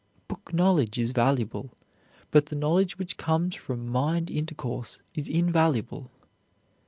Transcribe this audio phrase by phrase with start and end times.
[0.27, 1.69] Book knowledge is valuable,
[2.31, 6.07] but the knowledge which comes from mind intercourse is invaluable.